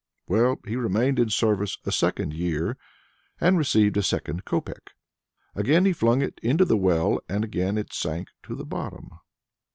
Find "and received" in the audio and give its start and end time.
3.39-3.95